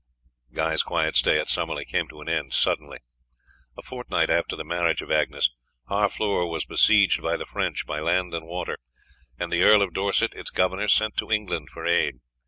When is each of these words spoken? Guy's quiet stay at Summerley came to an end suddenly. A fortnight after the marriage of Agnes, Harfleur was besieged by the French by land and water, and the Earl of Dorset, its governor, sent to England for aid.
Guy's 0.51 0.81
quiet 0.81 1.15
stay 1.15 1.37
at 1.39 1.47
Summerley 1.47 1.85
came 1.85 2.07
to 2.07 2.21
an 2.21 2.27
end 2.27 2.53
suddenly. 2.53 2.97
A 3.77 3.83
fortnight 3.83 4.31
after 4.31 4.55
the 4.55 4.63
marriage 4.63 5.03
of 5.03 5.11
Agnes, 5.11 5.51
Harfleur 5.89 6.47
was 6.47 6.65
besieged 6.65 7.21
by 7.21 7.37
the 7.37 7.45
French 7.45 7.85
by 7.85 7.99
land 7.99 8.33
and 8.33 8.47
water, 8.47 8.79
and 9.37 9.53
the 9.53 9.61
Earl 9.61 9.83
of 9.83 9.93
Dorset, 9.93 10.33
its 10.33 10.49
governor, 10.49 10.87
sent 10.87 11.17
to 11.17 11.31
England 11.31 11.69
for 11.69 11.85
aid. 11.85 12.15